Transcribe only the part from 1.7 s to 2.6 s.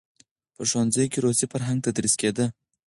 تدریس کېده.